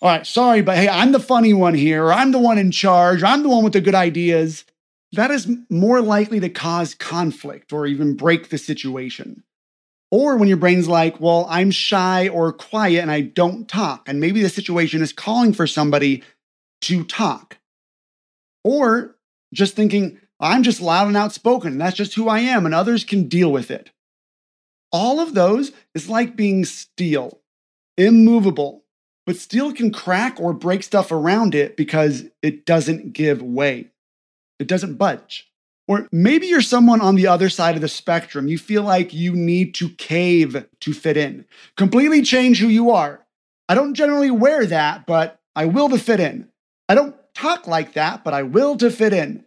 All 0.00 0.08
right, 0.08 0.26
sorry, 0.26 0.62
but 0.62 0.76
hey, 0.76 0.88
I'm 0.88 1.12
the 1.12 1.20
funny 1.20 1.52
one 1.52 1.74
here, 1.74 2.04
or 2.04 2.12
I'm 2.12 2.32
the 2.32 2.38
one 2.38 2.58
in 2.58 2.70
charge, 2.70 3.22
or 3.22 3.26
I'm 3.26 3.42
the 3.42 3.48
one 3.48 3.64
with 3.64 3.72
the 3.72 3.80
good 3.80 3.94
ideas. 3.94 4.64
That 5.12 5.30
is 5.30 5.48
more 5.68 6.00
likely 6.00 6.40
to 6.40 6.48
cause 6.48 6.94
conflict 6.94 7.72
or 7.72 7.86
even 7.86 8.16
break 8.16 8.48
the 8.48 8.58
situation. 8.58 9.44
Or 10.10 10.36
when 10.36 10.48
your 10.48 10.58
brain's 10.58 10.88
like, 10.88 11.20
well, 11.20 11.46
I'm 11.48 11.70
shy 11.70 12.28
or 12.28 12.52
quiet 12.52 13.00
and 13.00 13.10
I 13.10 13.22
don't 13.22 13.66
talk. 13.66 14.08
And 14.08 14.20
maybe 14.20 14.42
the 14.42 14.50
situation 14.50 15.00
is 15.00 15.12
calling 15.12 15.54
for 15.54 15.66
somebody 15.66 16.22
to 16.82 17.04
talk. 17.04 17.58
Or 18.64 19.16
just 19.54 19.74
thinking, 19.74 20.18
I'm 20.38 20.64
just 20.64 20.80
loud 20.80 21.06
and 21.06 21.16
outspoken. 21.16 21.78
That's 21.78 21.96
just 21.96 22.14
who 22.14 22.28
I 22.28 22.40
am, 22.40 22.66
and 22.66 22.74
others 22.74 23.04
can 23.04 23.28
deal 23.28 23.52
with 23.52 23.70
it. 23.70 23.90
All 24.90 25.20
of 25.20 25.34
those 25.34 25.72
is 25.94 26.08
like 26.08 26.36
being 26.36 26.64
steel, 26.64 27.40
immovable, 27.96 28.84
but 29.26 29.36
steel 29.36 29.72
can 29.72 29.92
crack 29.92 30.40
or 30.40 30.52
break 30.52 30.82
stuff 30.82 31.12
around 31.12 31.54
it 31.54 31.76
because 31.76 32.24
it 32.42 32.66
doesn't 32.66 33.12
give 33.12 33.42
way, 33.42 33.90
it 34.58 34.66
doesn't 34.66 34.96
budge. 34.96 35.48
Or 35.88 36.08
maybe 36.12 36.46
you're 36.46 36.62
someone 36.62 37.00
on 37.00 37.16
the 37.16 37.26
other 37.26 37.48
side 37.48 37.74
of 37.74 37.80
the 37.80 37.88
spectrum. 37.88 38.46
You 38.46 38.56
feel 38.56 38.82
like 38.82 39.12
you 39.12 39.34
need 39.34 39.74
to 39.74 39.88
cave 39.90 40.64
to 40.80 40.94
fit 40.94 41.16
in, 41.16 41.44
completely 41.76 42.22
change 42.22 42.60
who 42.60 42.68
you 42.68 42.90
are. 42.90 43.26
I 43.68 43.74
don't 43.74 43.94
generally 43.94 44.30
wear 44.30 44.64
that, 44.66 45.06
but 45.06 45.40
I 45.56 45.66
will 45.66 45.88
to 45.88 45.98
fit 45.98 46.20
in. 46.20 46.48
I 46.88 46.94
don't 46.94 47.16
talk 47.34 47.66
like 47.66 47.94
that, 47.94 48.24
but 48.24 48.34
I 48.34 48.42
will 48.42 48.76
to 48.76 48.90
fit 48.90 49.12
in. 49.12 49.44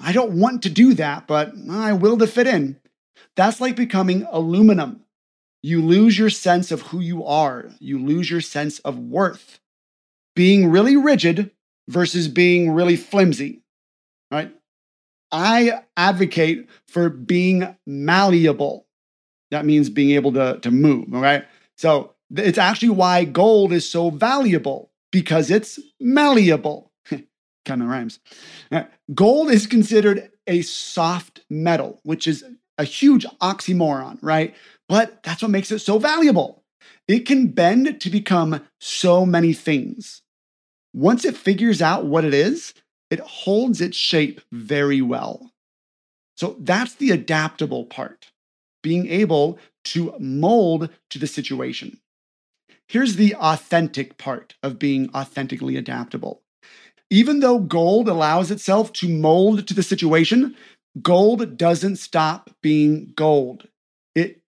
I 0.00 0.12
don't 0.12 0.38
want 0.38 0.62
to 0.62 0.70
do 0.70 0.94
that, 0.94 1.26
but 1.26 1.52
I 1.70 1.92
will 1.92 2.18
to 2.18 2.26
fit 2.26 2.46
in. 2.46 2.80
That's 3.36 3.60
like 3.60 3.76
becoming 3.76 4.26
aluminum. 4.30 5.03
You 5.64 5.80
lose 5.80 6.18
your 6.18 6.28
sense 6.28 6.70
of 6.70 6.82
who 6.82 7.00
you 7.00 7.24
are, 7.24 7.70
you 7.80 7.98
lose 7.98 8.30
your 8.30 8.42
sense 8.42 8.80
of 8.80 8.98
worth. 8.98 9.60
Being 10.36 10.70
really 10.70 10.94
rigid 10.94 11.52
versus 11.88 12.28
being 12.28 12.72
really 12.72 12.96
flimsy, 12.96 13.62
right? 14.30 14.54
I 15.32 15.80
advocate 15.96 16.68
for 16.86 17.08
being 17.08 17.74
malleable. 17.86 18.86
That 19.52 19.64
means 19.64 19.88
being 19.88 20.10
able 20.10 20.34
to, 20.34 20.58
to 20.60 20.70
move, 20.70 21.06
right? 21.08 21.46
So 21.78 22.12
it's 22.36 22.58
actually 22.58 22.90
why 22.90 23.24
gold 23.24 23.72
is 23.72 23.88
so 23.88 24.10
valuable 24.10 24.90
because 25.12 25.50
it's 25.50 25.78
malleable. 25.98 26.92
kind 27.64 27.80
of 27.80 27.88
rhymes. 27.88 28.18
Uh, 28.70 28.82
gold 29.14 29.50
is 29.50 29.66
considered 29.66 30.30
a 30.46 30.60
soft 30.60 31.40
metal, 31.48 32.00
which 32.02 32.26
is 32.26 32.44
a 32.76 32.84
huge 32.84 33.24
oxymoron, 33.40 34.18
right? 34.20 34.54
But 34.88 35.22
that's 35.22 35.42
what 35.42 35.50
makes 35.50 35.70
it 35.70 35.80
so 35.80 35.98
valuable. 35.98 36.62
It 37.08 37.26
can 37.26 37.48
bend 37.48 38.00
to 38.00 38.10
become 38.10 38.66
so 38.80 39.24
many 39.24 39.52
things. 39.52 40.22
Once 40.92 41.24
it 41.24 41.36
figures 41.36 41.82
out 41.82 42.06
what 42.06 42.24
it 42.24 42.34
is, 42.34 42.74
it 43.10 43.20
holds 43.20 43.80
its 43.80 43.96
shape 43.96 44.40
very 44.52 45.00
well. 45.00 45.52
So 46.36 46.56
that's 46.60 46.94
the 46.94 47.10
adaptable 47.10 47.84
part, 47.84 48.32
being 48.82 49.08
able 49.08 49.58
to 49.84 50.14
mold 50.18 50.90
to 51.10 51.18
the 51.18 51.26
situation. 51.26 52.00
Here's 52.88 53.16
the 53.16 53.34
authentic 53.36 54.18
part 54.18 54.54
of 54.62 54.78
being 54.78 55.10
authentically 55.14 55.76
adaptable. 55.76 56.42
Even 57.10 57.40
though 57.40 57.58
gold 57.58 58.08
allows 58.08 58.50
itself 58.50 58.92
to 58.94 59.08
mold 59.08 59.66
to 59.68 59.74
the 59.74 59.82
situation, 59.82 60.56
gold 61.02 61.56
doesn't 61.56 61.96
stop 61.96 62.50
being 62.62 63.12
gold. 63.14 63.68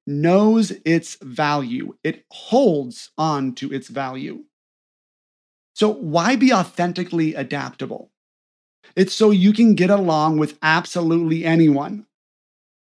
Knows 0.07 0.71
its 0.85 1.17
value, 1.21 1.97
it 2.05 2.25
holds 2.31 3.11
on 3.19 3.55
to 3.57 3.73
its 3.73 3.89
value. 3.89 4.45
So, 5.75 5.93
why 5.93 6.37
be 6.37 6.53
authentically 6.53 7.35
adaptable? 7.35 8.11
It's 8.95 9.15
so 9.15 9.31
you 9.31 9.53
can 9.53 9.75
get 9.75 9.91
along 9.91 10.39
with 10.39 10.59
absolutely 10.63 11.45
anyone. 11.45 12.07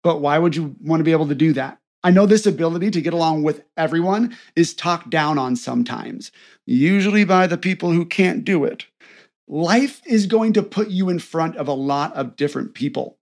But 0.04 0.22
why 0.22 0.38
would 0.38 0.56
you 0.56 0.76
want 0.82 1.00
to 1.00 1.04
be 1.04 1.12
able 1.12 1.28
to 1.28 1.36
do 1.36 1.54
that? 1.54 1.80
I 2.04 2.12
know 2.12 2.26
this 2.26 2.46
ability 2.46 2.92
to 2.92 3.02
get 3.02 3.14
along 3.14 3.44
with 3.44 3.64
everyone 3.76 4.38
is 4.56 4.74
talked 4.74 5.10
down 5.10 5.38
on 5.38 5.56
sometimes, 5.58 6.32
usually 6.66 7.26
by 7.26 7.48
the 7.48 7.58
people 7.58 7.92
who 7.92 8.06
can't 8.06 8.46
do 8.46 8.64
it. 8.64 8.86
Life 9.50 10.02
is 10.06 10.26
going 10.26 10.54
to 10.54 10.64
put 10.64 10.90
you 10.90 11.10
in 11.10 11.20
front 11.20 11.58
of 11.58 11.68
a 11.68 11.74
lot 11.74 12.16
of 12.16 12.38
different 12.38 12.76
people 12.76 13.18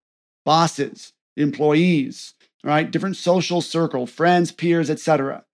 bosses, 0.46 1.14
employees, 1.38 2.35
right? 2.66 2.90
Different 2.90 3.16
social 3.16 3.62
circle, 3.62 4.08
friends, 4.08 4.52
peers, 4.52 4.90
etc. 4.90 5.46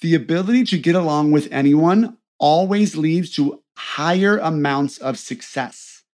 The 0.00 0.14
ability 0.14 0.64
to 0.66 0.78
get 0.78 0.94
along 0.94 1.32
with 1.32 1.48
anyone 1.50 2.18
always 2.38 2.96
leads 2.96 3.30
to 3.32 3.62
higher 3.76 4.38
amounts 4.38 4.96
of 4.98 5.18
success. 5.18 6.04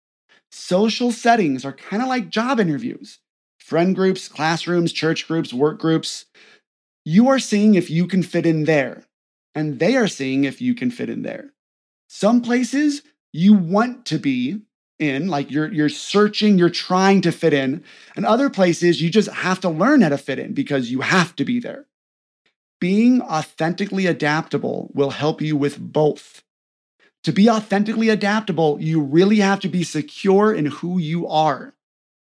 Social 0.51 1.13
settings 1.13 1.65
are 1.65 1.73
kind 1.73 2.03
of 2.03 2.09
like 2.09 2.31
job 2.31 2.59
interviews 2.59 3.21
friend 3.59 3.95
groups, 3.95 4.29
classrooms, 4.29 4.93
church 4.93 5.27
groups, 5.29 5.53
work 5.53 5.79
groups. 5.79 6.27
You 7.05 7.29
are 7.29 7.39
seeing 7.39 7.75
if 7.75 7.89
you 7.91 8.07
can 8.07 8.23
fit 8.23 8.45
in 8.45 8.65
there, 8.65 9.05
and 9.55 9.79
they 9.79 9.97
are 9.97 10.09
seeing 10.09 10.45
if 10.45 10.61
you 10.61 10.75
can 10.75 10.91
fit 10.91 11.09
in 11.09 11.23
there. 11.23 11.53
Some 12.09 12.43
places 12.43 13.03
you 13.33 13.55
want 13.55 14.05
to 14.07 14.19
be 14.19 14.63
in, 15.03 15.29
like 15.29 15.51
you're, 15.51 15.71
you're 15.73 15.89
searching, 15.89 16.57
you're 16.57 16.71
trying 16.71 17.21
to 17.23 17.33
fit 17.33 17.53
in, 17.53 17.85
and 18.17 18.25
other 18.25 18.49
places 18.49 19.03
you 19.03 19.11
just 19.11 19.29
have 19.29 19.61
to 19.61 19.69
learn 19.69 20.01
how 20.01 20.11
to 20.11 20.19
fit 20.19 20.39
in 20.39 20.55
because 20.55 20.91
you 20.91 21.01
have 21.01 21.37
to 21.37 21.45
be 21.45 21.61
there. 21.61 21.87
Being 22.81 23.21
authentically 23.21 24.07
adaptable 24.07 24.91
will 24.95 25.11
help 25.11 25.43
you 25.43 25.57
with 25.57 25.79
both. 25.79 26.43
To 27.25 27.33
be 27.33 27.49
authentically 27.49 28.09
adaptable, 28.09 28.79
you 28.81 29.01
really 29.01 29.37
have 29.37 29.61
to 29.61 29.69
be 29.69 29.85
secure 29.85 30.53
in 30.53 30.67
who 30.67 30.99
you 30.99 31.29
are, 31.29 31.75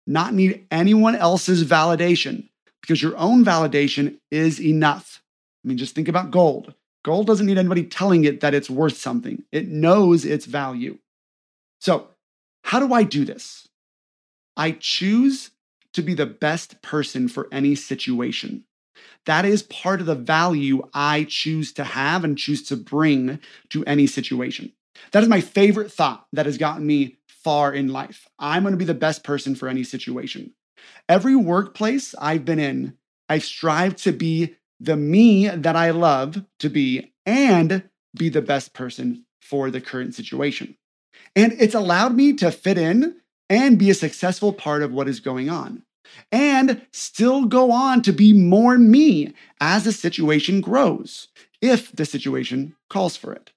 not 0.07 0.33
need 0.33 0.67
anyone 0.71 1.15
else's 1.15 1.65
validation, 1.65 2.49
because 2.81 3.03
your 3.03 3.17
own 3.17 3.45
validation 3.45 4.19
is 4.31 4.61
enough. 4.61 5.23
I 5.65 5.69
mean, 5.69 5.79
just 5.79 5.95
think 5.95 6.09
about 6.09 6.31
gold. 6.31 6.73
Gold 7.05 7.27
doesn't 7.27 7.47
need 7.47 7.59
anybody 7.59 7.85
telling 7.85 8.25
it 8.25 8.41
that 8.41 8.55
it's 8.55 8.71
worth 8.71 8.97
something, 8.97 9.45
it 9.53 9.69
knows 9.69 10.25
its 10.25 10.47
value. 10.47 10.99
So, 11.81 12.09
how 12.67 12.81
do 12.81 12.93
I 12.93 13.05
do 13.05 13.25
this? 13.25 13.69
I 14.57 14.73
choose 14.73 15.53
to 15.93 16.03
be 16.03 16.15
the 16.15 16.27
best 16.27 16.83
person 16.83 17.29
for 17.29 17.47
any 17.53 17.77
situation. 17.77 18.65
That 19.25 19.45
is 19.45 19.63
part 19.63 20.01
of 20.01 20.07
the 20.07 20.17
value 20.17 20.83
I 20.93 21.27
choose 21.29 21.73
to 21.75 21.85
have 21.85 22.25
and 22.25 22.37
choose 22.37 22.65
to 22.65 22.77
bring 22.77 23.39
to 23.71 23.85
any 23.85 24.09
situation. 24.09 24.73
That 25.13 25.23
is 25.23 25.29
my 25.29 25.41
favorite 25.41 25.93
thought 25.93 26.27
that 26.33 26.47
has 26.47 26.59
gotten 26.59 26.85
me 26.85 27.19
far 27.29 27.73
in 27.73 27.93
life. 27.93 28.27
I'm 28.37 28.65
going 28.65 28.73
to 28.73 28.79
be 28.79 28.85
the 28.85 28.95
best 28.95 29.23
person 29.23 29.55
for 29.55 29.69
any 29.69 29.85
situation. 29.85 30.53
Every 31.09 31.37
workplace 31.37 32.17
I've 32.19 32.45
been 32.45 32.59
in, 32.59 32.99
I've 33.29 33.45
strived 33.45 33.99
to 33.99 34.13
be 34.13 34.57
the 34.81 34.97
me 34.97 35.49
that 35.49 35.77
I 35.77 35.93
love 35.93 36.45
to 36.59 36.69
be 36.69 37.13
and 37.25 37.89
be 38.13 38.29
the 38.29 38.43
best 38.43 38.73
person 38.73 39.25
for 39.41 39.71
the 39.71 39.81
current 39.81 40.17
situation. 40.17 40.77
And 41.37 41.53
it's 41.59 41.75
allowed 41.75 42.17
me 42.17 42.33
to 42.35 42.51
fit 42.51 42.79
in 42.79 43.17
and 43.49 43.79
be 43.79 43.91
a 43.91 43.95
successful 43.95 44.53
part 44.53 44.83
of 44.83 44.93
what 44.93 45.07
is 45.07 45.21
going 45.21 45.49
on, 45.49 45.85
and 46.33 46.85
still 46.93 47.45
go 47.45 47.71
on 47.71 48.03
to 48.03 48.13
be 48.13 48.33
more 48.33 48.79
me 48.79 49.35
as 49.61 49.85
the 49.85 49.93
situation 49.93 50.61
grows, 50.61 51.29
if 51.61 51.93
the 51.93 52.05
situation 52.05 52.75
calls 52.91 53.17
for 53.17 53.33
it. 53.33 53.53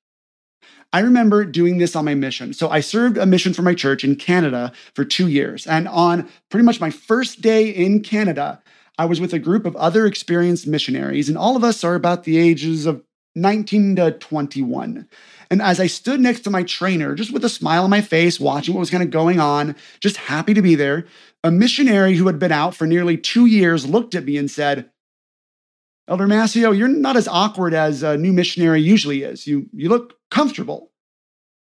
I 0.92 1.00
remember 1.00 1.46
doing 1.46 1.78
this 1.78 1.96
on 1.96 2.06
my 2.06 2.16
mission. 2.16 2.54
So 2.54 2.70
I 2.70 2.80
served 2.80 3.18
a 3.18 3.26
mission 3.26 3.54
for 3.54 3.62
my 3.62 3.76
church 3.76 4.04
in 4.04 4.16
Canada 4.16 4.74
for 4.96 5.06
two 5.06 5.28
years. 5.28 5.68
And 5.68 5.88
on 5.88 6.28
pretty 6.50 6.66
much 6.66 6.82
my 6.82 6.90
first 6.90 7.42
day 7.42 7.70
in 7.70 8.02
Canada, 8.02 8.62
I 8.98 9.06
was 9.06 9.22
with 9.22 9.34
a 9.34 9.40
group 9.40 9.66
of 9.66 9.76
other 9.76 10.06
experienced 10.06 10.68
missionaries, 10.68 11.30
and 11.30 11.38
all 11.38 11.56
of 11.56 11.64
us 11.64 11.84
are 11.84 11.96
about 11.96 12.24
the 12.24 12.38
ages 12.38 12.86
of 12.86 13.04
19 13.36 13.96
to 13.98 14.12
21. 14.12 15.08
And 15.52 15.62
as 15.62 15.80
I 15.80 15.88
stood 15.88 16.20
next 16.20 16.42
to 16.42 16.52
my 16.52 16.64
trainer, 16.64 17.16
just 17.16 17.34
with 17.34 17.44
a 17.44 17.50
smile 17.50 17.84
on 17.84 17.90
my 17.90 18.02
face, 18.02 18.40
watching 18.40 18.76
what 18.76 18.82
was 18.82 18.92
kind 18.92 19.02
of 19.02 19.10
going 19.10 19.40
on, 19.40 19.76
just 20.00 20.18
happy 20.18 20.54
to 20.54 20.62
be 20.62 20.76
there, 20.76 21.08
A 21.44 21.52
missionary 21.52 22.16
who 22.16 22.28
had 22.28 22.38
been 22.38 22.52
out 22.52 22.76
for 22.76 22.86
nearly 22.86 23.18
two 23.18 23.46
years 23.46 23.88
looked 23.88 24.14
at 24.14 24.26
me 24.26 24.38
and 24.38 24.52
said, 24.52 24.90
Elder 26.08 26.28
Mascio, 26.28 26.78
you're 26.78 26.88
not 26.88 27.16
as 27.16 27.28
awkward 27.28 27.74
as 27.74 28.04
a 28.04 28.18
new 28.18 28.34
missionary 28.34 28.82
usually 28.82 29.24
is. 29.24 29.48
You, 29.48 29.70
you 29.72 29.90
look 29.90 30.18
comfortable. 30.30 30.92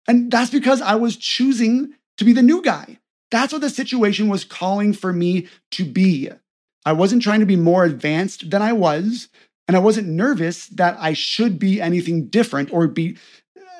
And 0.08 0.30
that's 0.30 0.52
because 0.52 0.82
I 0.82 0.96
was 0.96 1.16
choosing 1.16 1.94
to 2.18 2.26
be 2.26 2.34
the 2.34 2.44
new 2.44 2.62
guy. 2.62 3.00
That's 3.32 3.52
what 3.52 3.62
the 3.62 3.70
situation 3.70 4.28
was 4.28 4.44
calling 4.44 4.94
for 4.94 5.12
me 5.12 5.48
to 5.72 5.86
be. 5.86 6.30
I 6.86 6.94
wasn't 6.94 7.24
trying 7.24 7.40
to 7.40 7.46
be 7.46 7.56
more 7.56 7.86
advanced 7.86 8.52
than 8.52 8.62
I 8.62 8.74
was, 8.74 9.30
and 9.68 9.76
I 9.76 9.80
wasn't 9.80 10.10
nervous 10.10 10.68
that 10.68 10.98
I 11.00 11.14
should 11.14 11.58
be 11.58 11.82
anything 11.82 12.28
different 12.28 12.72
or 12.72 12.88
be 12.88 13.18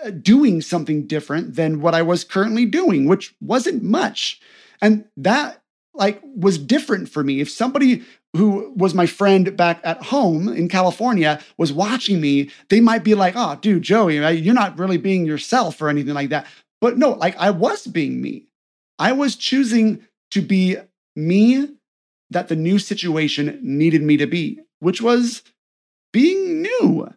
Uh, 0.04 0.10
doing 0.10 0.62
something 0.62 1.08
different 1.08 1.56
than 1.56 1.80
what 1.80 1.96
I 1.96 2.02
was 2.02 2.24
currently 2.24 2.66
doing, 2.66 3.08
which 3.08 3.34
wasn't 3.42 3.84
much. 3.84 4.42
And 4.82 5.06
that 5.18 5.62
like 5.94 6.22
was 6.24 6.58
different 6.58 7.10
for 7.10 7.24
me. 7.24 7.40
If 7.40 7.50
somebody 7.50 8.04
who 8.36 8.74
was 8.76 8.94
my 8.94 9.06
friend 9.06 9.56
back 9.56 9.80
at 9.84 10.04
home 10.04 10.50
in 10.50 10.68
California 10.68 11.40
was 11.58 11.72
watching 11.72 12.20
me, 12.20 12.50
they 12.70 12.82
might 12.82 13.04
be 13.04 13.14
like, 13.14 13.36
oh, 13.38 13.58
dude, 13.62 13.84
Joey, 13.84 14.16
you're 14.38 14.54
not 14.54 14.78
really 14.78 14.98
being 14.98 15.26
yourself 15.26 15.82
or 15.82 15.90
anything 15.90 16.16
like 16.16 16.30
that. 16.30 16.48
But 16.82 16.98
no, 16.98 17.12
like 17.12 17.38
I 17.38 17.52
was 17.52 17.88
being 17.88 18.22
me. 18.22 18.48
I 19.00 19.12
was 19.12 19.36
choosing 19.36 20.06
to 20.32 20.42
be 20.42 20.78
me 21.16 21.70
that 22.32 22.48
the 22.48 22.56
new 22.56 22.80
situation 22.80 23.60
needed 23.62 24.02
me 24.02 24.18
to 24.18 24.26
be, 24.26 24.60
which 24.80 25.02
was 25.02 25.44
being 26.12 26.62
new 26.62 27.14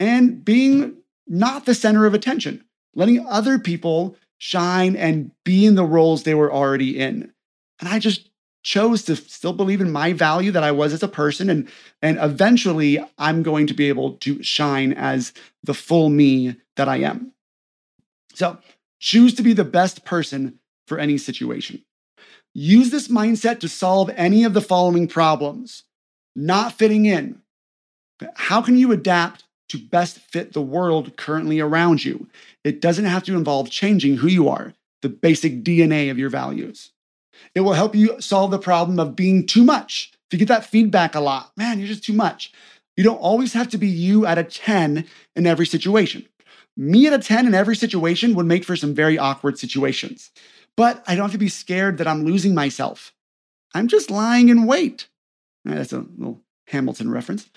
and 0.00 0.44
being 0.44 0.96
not 1.26 1.64
the 1.64 1.74
center 1.74 2.06
of 2.06 2.14
attention, 2.14 2.64
letting 2.94 3.26
other 3.26 3.58
people 3.58 4.16
shine 4.38 4.96
and 4.96 5.30
be 5.44 5.66
in 5.66 5.74
the 5.74 5.84
roles 5.84 6.22
they 6.22 6.34
were 6.34 6.52
already 6.52 6.98
in. 6.98 7.32
And 7.80 7.88
I 7.88 7.98
just 7.98 8.28
chose 8.62 9.04
to 9.04 9.14
still 9.14 9.52
believe 9.52 9.80
in 9.80 9.92
my 9.92 10.12
value 10.12 10.50
that 10.50 10.64
I 10.64 10.72
was 10.72 10.92
as 10.92 11.02
a 11.02 11.08
person 11.08 11.48
and 11.48 11.68
and 12.02 12.18
eventually 12.20 12.98
I'm 13.16 13.44
going 13.44 13.68
to 13.68 13.74
be 13.74 13.88
able 13.88 14.14
to 14.14 14.42
shine 14.42 14.92
as 14.92 15.32
the 15.62 15.74
full 15.74 16.08
me 16.08 16.56
that 16.74 16.88
I 16.88 16.96
am. 16.96 17.32
So, 18.34 18.58
choose 18.98 19.34
to 19.34 19.42
be 19.42 19.52
the 19.52 19.64
best 19.64 20.04
person 20.04 20.58
for 20.88 20.98
any 20.98 21.16
situation. 21.16 21.84
Use 22.54 22.90
this 22.90 23.08
mindset 23.08 23.60
to 23.60 23.68
solve 23.68 24.10
any 24.16 24.42
of 24.42 24.52
the 24.52 24.60
following 24.60 25.06
problems. 25.06 25.84
Not 26.34 26.72
fitting 26.72 27.06
in. 27.06 27.40
How 28.34 28.62
can 28.62 28.76
you 28.76 28.92
adapt 28.92 29.44
to 29.68 29.78
best 29.78 30.18
fit 30.18 30.52
the 30.52 30.62
world 30.62 31.16
currently 31.16 31.60
around 31.60 32.04
you? 32.04 32.28
It 32.64 32.80
doesn't 32.80 33.04
have 33.04 33.24
to 33.24 33.36
involve 33.36 33.70
changing 33.70 34.16
who 34.16 34.28
you 34.28 34.48
are, 34.48 34.74
the 35.02 35.08
basic 35.08 35.62
DNA 35.62 36.10
of 36.10 36.18
your 36.18 36.30
values. 36.30 36.92
It 37.54 37.60
will 37.60 37.74
help 37.74 37.94
you 37.94 38.20
solve 38.20 38.50
the 38.50 38.58
problem 38.58 38.98
of 38.98 39.16
being 39.16 39.46
too 39.46 39.64
much. 39.64 40.12
If 40.30 40.32
you 40.32 40.38
get 40.38 40.48
that 40.48 40.66
feedback 40.66 41.14
a 41.14 41.20
lot, 41.20 41.52
man, 41.56 41.78
you're 41.78 41.88
just 41.88 42.04
too 42.04 42.12
much. 42.12 42.52
You 42.96 43.04
don't 43.04 43.18
always 43.18 43.52
have 43.52 43.68
to 43.68 43.78
be 43.78 43.88
you 43.88 44.26
at 44.26 44.38
a 44.38 44.44
10 44.44 45.04
in 45.36 45.46
every 45.46 45.66
situation. 45.66 46.26
Me 46.76 47.06
at 47.06 47.12
a 47.12 47.18
10 47.18 47.46
in 47.46 47.54
every 47.54 47.76
situation 47.76 48.34
would 48.34 48.46
make 48.46 48.64
for 48.64 48.76
some 48.76 48.94
very 48.94 49.18
awkward 49.18 49.58
situations. 49.58 50.30
But 50.76 51.02
I 51.06 51.14
don't 51.14 51.24
have 51.24 51.32
to 51.32 51.38
be 51.38 51.48
scared 51.48 51.98
that 51.98 52.06
I'm 52.06 52.24
losing 52.24 52.54
myself. 52.54 53.14
I'm 53.74 53.88
just 53.88 54.10
lying 54.10 54.48
in 54.48 54.66
wait. 54.66 55.08
That's 55.64 55.92
a 55.92 56.06
little 56.16 56.40
Hamilton 56.68 57.10
reference. 57.10 57.48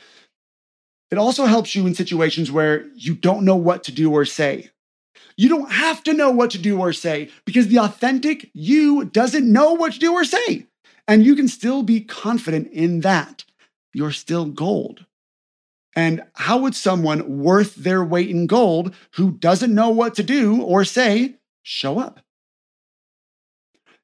It 1.12 1.18
also 1.18 1.46
helps 1.46 1.76
you 1.76 1.88
in 1.88 1.96
situations 1.96 2.52
where 2.52 2.86
you 2.96 3.16
don't 3.16 3.44
know 3.44 3.56
what 3.56 3.84
to 3.86 3.92
do 3.92 4.12
or 4.12 4.26
say. 4.26 4.70
You 5.38 5.50
don't 5.50 5.72
have 5.72 6.04
to 6.04 6.14
know 6.14 6.30
what 6.32 6.52
to 6.52 6.58
do 6.58 6.80
or 6.80 6.94
say 6.94 7.30
because 7.46 7.68
the 7.68 7.80
authentic 7.80 8.50
you 8.54 9.06
doesn't 9.06 9.52
know 9.52 9.74
what 9.74 9.94
to 9.94 10.00
do 10.00 10.14
or 10.14 10.24
say. 10.24 10.68
And 11.08 11.26
you 11.26 11.36
can 11.36 11.48
still 11.48 11.82
be 11.82 12.02
confident 12.02 12.72
in 12.72 13.02
that. 13.02 13.46
You're 13.94 14.12
still 14.12 14.46
gold. 14.46 15.06
And 15.96 16.22
how 16.34 16.60
would 16.60 16.76
someone 16.76 17.40
worth 17.40 17.76
their 17.76 18.04
weight 18.04 18.30
in 18.30 18.46
gold 18.48 18.94
who 19.14 19.32
doesn't 19.32 19.74
know 19.74 19.90
what 19.90 20.14
to 20.16 20.24
do 20.24 20.62
or 20.62 20.86
say 20.86 21.36
show 21.64 22.00
up? 22.00 22.20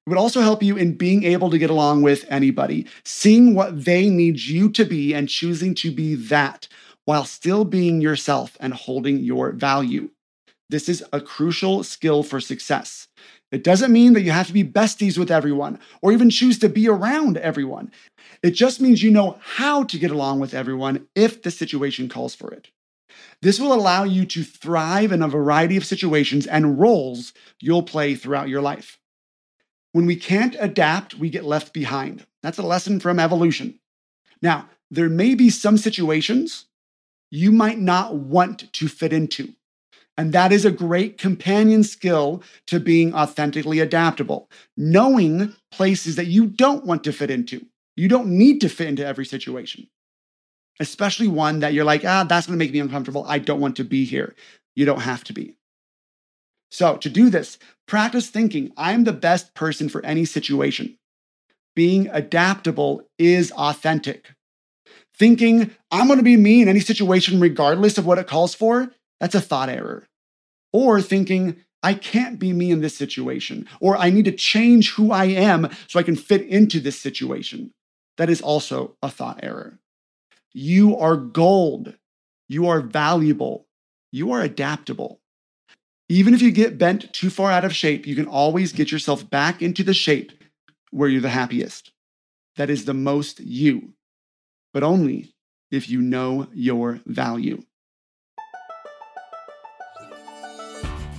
It 0.06 0.10
would 0.10 0.18
also 0.18 0.42
help 0.42 0.64
you 0.64 0.78
in 0.78 0.98
being 0.98 1.24
able 1.24 1.50
to 1.50 1.58
get 1.58 1.70
along 1.70 2.02
with 2.02 2.26
anybody, 2.30 2.86
seeing 3.04 3.56
what 3.56 3.86
they 3.86 4.10
need 4.10 4.40
you 4.40 4.70
to 4.70 4.86
be 4.86 5.14
and 5.14 5.28
choosing 5.28 5.76
to 5.76 5.92
be 5.92 6.16
that 6.16 6.68
while 7.06 7.26
still 7.26 7.66
being 7.66 8.02
yourself 8.02 8.58
and 8.60 8.74
holding 8.74 9.20
your 9.20 9.52
value. 9.52 10.10
This 10.70 10.90
is 10.90 11.04
a 11.14 11.22
crucial 11.22 11.84
skill 11.84 12.24
for 12.24 12.42
success. 12.42 13.08
It 13.52 13.64
doesn't 13.64 13.94
mean 13.94 14.14
that 14.14 14.24
you 14.24 14.32
have 14.32 14.48
to 14.48 14.54
be 14.54 14.64
besties 14.64 15.18
with 15.18 15.32
everyone 15.32 15.80
or 16.02 16.12
even 16.12 16.30
choose 16.30 16.58
to 16.60 16.70
be 16.70 16.90
around 16.90 17.38
everyone. 17.38 17.92
It 18.42 18.52
just 18.52 18.82
means 18.82 19.04
you 19.04 19.12
know 19.12 19.40
how 19.42 19.84
to 19.84 20.00
get 20.00 20.12
along 20.12 20.40
with 20.40 20.54
everyone 20.54 21.08
if 21.16 21.44
the 21.44 21.52
situation 21.52 22.10
calls 22.10 22.36
for 22.36 22.52
it. 22.52 22.70
This 23.42 23.60
will 23.60 23.74
allow 23.74 24.04
you 24.04 24.26
to 24.26 24.44
thrive 24.44 25.12
in 25.12 25.22
a 25.22 25.28
variety 25.28 25.78
of 25.78 25.86
situations 25.86 26.48
and 26.48 26.80
roles 26.80 27.34
you'll 27.60 27.84
play 27.84 28.16
throughout 28.16 28.50
your 28.50 28.62
life. 28.62 29.00
When 29.92 30.06
we 30.06 30.16
can't 30.16 30.56
adapt, 30.60 31.16
we 31.16 31.30
get 31.30 31.46
left 31.46 31.72
behind. 31.72 32.26
That's 32.44 32.58
a 32.58 32.64
lesson 32.64 33.00
from 33.00 33.20
evolution. 33.20 33.80
Now, 34.42 34.70
there 34.92 35.10
may 35.10 35.36
be 35.36 35.50
some 35.50 35.78
situations 35.78 36.66
you 37.32 37.52
might 37.52 37.80
not 37.80 38.16
want 38.16 38.72
to 38.74 38.88
fit 38.88 39.14
into. 39.14 39.54
And 40.18 40.32
that 40.32 40.52
is 40.52 40.64
a 40.64 40.72
great 40.72 41.18
companion 41.18 41.84
skill 41.84 42.42
to 42.68 42.80
being 42.80 43.14
authentically 43.14 43.80
adaptable. 43.80 44.50
Knowing 44.78 45.54
places 45.72 46.16
that 46.16 46.28
you 46.28 46.46
don't 46.48 46.86
want 46.86 47.04
to 47.04 47.12
fit 47.12 47.30
into. 47.30 47.66
You 47.96 48.08
don't 48.08 48.28
need 48.28 48.62
to 48.62 48.70
fit 48.70 48.88
into 48.88 49.06
every 49.06 49.26
situation, 49.26 49.88
especially 50.80 51.28
one 51.28 51.60
that 51.60 51.74
you're 51.74 51.86
like, 51.86 52.04
ah, 52.04 52.26
that's 52.28 52.48
going 52.48 52.60
to 52.60 52.64
make 52.64 52.74
me 52.74 52.80
uncomfortable. 52.80 53.26
I 53.28 53.40
don't 53.40 53.62
want 53.62 53.78
to 53.78 53.86
be 53.86 54.04
here. 54.04 54.36
You 54.76 54.86
don't 54.86 55.02
have 55.02 55.24
to 55.26 55.34
be. 55.34 55.56
So, 56.72 56.98
to 56.98 57.10
do 57.10 57.30
this, 57.30 57.58
practice 57.88 58.30
thinking 58.30 58.74
I'm 58.76 59.06
the 59.06 59.14
best 59.14 59.54
person 59.54 59.88
for 59.88 60.06
any 60.06 60.26
situation. 60.26 60.98
Being 61.74 62.10
adaptable 62.10 63.08
is 63.18 63.52
authentic. 63.54 64.35
Thinking 65.18 65.72
I'm 65.92 66.08
going 66.08 66.20
to 66.20 66.24
be 66.24 66.38
me 66.38 66.62
in 66.62 66.68
any 66.68 66.82
situation, 66.82 67.40
regardless 67.40 67.98
of 67.98 68.06
what 68.06 68.18
it 68.18 68.28
calls 68.28 68.54
for, 68.54 68.92
that's 69.20 69.36
a 69.36 69.42
thought 69.42 69.70
error. 69.70 70.08
Or 70.74 71.02
thinking, 71.02 71.58
I 71.82 71.94
can't 71.94 72.40
be 72.40 72.52
me 72.52 72.72
in 72.72 72.82
this 72.82 72.98
situation, 72.98 73.68
or 73.80 73.96
I 73.96 74.10
need 74.10 74.26
to 74.26 74.32
change 74.32 74.92
who 74.92 75.12
I 75.12 75.26
am 75.26 75.70
so 75.88 76.00
I 76.00 76.04
can 76.04 76.16
fit 76.16 76.42
into 76.42 76.80
this 76.80 77.00
situation. 77.00 77.72
That 78.18 78.30
is 78.30 78.42
also 78.42 78.98
a 79.02 79.10
thought 79.10 79.42
error. 79.44 79.80
You 80.54 80.98
are 80.98 81.16
gold. 81.16 81.96
You 82.48 82.68
are 82.68 82.82
valuable. 82.82 83.68
You 84.12 84.32
are 84.32 84.42
adaptable. 84.42 85.20
Even 86.08 86.34
if 86.34 86.42
you 86.42 86.52
get 86.52 86.78
bent 86.78 87.12
too 87.14 87.30
far 87.30 87.52
out 87.52 87.66
of 87.66 87.76
shape, 87.76 88.06
you 88.06 88.16
can 88.16 88.28
always 88.28 88.72
get 88.72 88.92
yourself 88.92 89.30
back 89.30 89.62
into 89.62 89.84
the 89.84 89.94
shape 89.94 90.32
where 90.92 91.10
you're 91.10 91.22
the 91.22 91.30
happiest. 91.30 91.92
That 92.58 92.70
is 92.70 92.86
the 92.86 92.94
most 92.94 93.40
you, 93.40 93.95
but 94.76 94.84
only 94.84 95.34
if 95.72 95.90
you 95.90 96.02
know 96.02 96.50
your 96.54 97.00
value. 97.06 97.64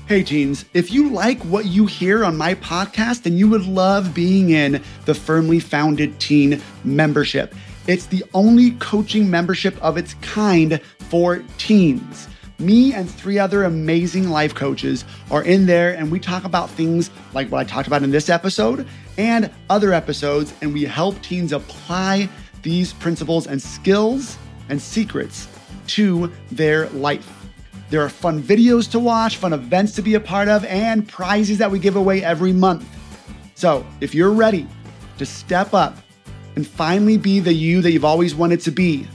Hey, 0.07 0.23
teens, 0.23 0.66
if 0.75 0.92
you 0.92 1.09
like 1.09 1.40
what 1.45 1.64
you 1.64 1.87
hear 1.87 2.23
on 2.23 2.37
my 2.37 2.55
podcast 2.57 3.25
and 3.25 3.38
you 3.38 3.49
would 3.49 3.64
love 3.64 4.14
being 4.14 4.51
in 4.51 4.83
the 5.07 5.14
Firmly 5.14 5.59
Founded 5.59 6.21
Teen 6.21 6.61
membership, 6.85 7.55
it's 7.87 8.05
the 8.05 8.23
only 8.35 8.73
coaching 8.73 9.31
membership 9.31 9.83
of 9.83 9.97
its 9.97 10.12
kind 10.21 10.79
for 11.09 11.42
teens. 11.57 12.29
Me 12.59 12.92
and 12.92 13.11
three 13.11 13.38
other 13.38 13.64
amazing 13.64 14.29
life 14.29 14.55
coaches 14.55 15.07
are 15.31 15.42
in 15.42 15.64
there, 15.64 15.95
and 15.95 16.12
we 16.12 16.21
talk 16.21 16.45
about 16.45 16.69
things 16.71 17.11
like 17.33 17.51
what 17.51 17.61
I 17.61 17.64
talked 17.64 17.87
about 17.87 18.03
in 18.03 18.11
this 18.11 18.29
episode 18.29 18.87
and 19.16 19.51
other 19.71 19.95
episodes, 19.95 20.53
and 20.61 20.75
we 20.75 20.85
help 20.85 21.21
teens 21.23 21.53
apply 21.53 22.29
these 22.66 22.92
principles 22.92 23.46
and 23.46 23.62
skills 23.62 24.37
and 24.68 24.83
secrets 24.83 25.46
to 25.87 26.33
their 26.50 26.88
life. 26.88 27.46
There 27.90 28.02
are 28.02 28.09
fun 28.09 28.42
videos 28.42 28.90
to 28.90 28.98
watch, 28.98 29.37
fun 29.37 29.52
events 29.52 29.94
to 29.94 30.02
be 30.02 30.14
a 30.14 30.20
part 30.20 30.48
of, 30.48 30.64
and 30.64 31.07
prizes 31.07 31.59
that 31.59 31.70
we 31.70 31.79
give 31.79 31.94
away 31.94 32.24
every 32.24 32.52
month. 32.52 32.85
So, 33.55 33.87
if 34.00 34.16
you're 34.16 34.33
ready 34.33 34.66
to 35.18 35.24
step 35.24 35.74
up 35.74 35.96
and 36.57 36.66
finally 36.66 37.16
be 37.16 37.38
the 37.38 37.52
you 37.52 37.83
that 37.83 37.92
you've 37.92 38.05
always 38.05 38.35
wanted 38.35 38.61
to 38.62 38.72
be, 38.72 39.07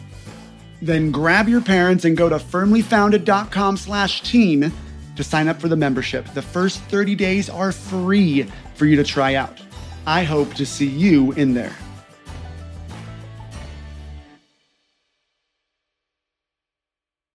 then 0.82 1.12
grab 1.12 1.50
your 1.50 1.62
parents 1.62 2.06
and 2.06 2.16
go 2.16 2.30
to 2.30 2.38
firmlyfounded.com 2.38 3.76
slash 3.76 4.22
teen 4.22 4.72
to 5.18 5.24
sign 5.26 5.50
up 5.50 5.60
for 5.60 5.68
the 5.68 5.76
membership. 5.76 6.26
The 6.34 6.42
first 6.42 6.80
30 6.84 7.16
days 7.16 7.50
are 7.50 7.74
free 7.74 8.44
for 8.76 8.86
you 8.86 8.96
to 8.96 9.04
try 9.04 9.36
out. 9.36 9.60
I 10.08 10.24
hope 10.24 10.54
to 10.54 10.66
see 10.66 10.88
you 10.88 11.34
in 11.34 11.54
there. 11.54 11.76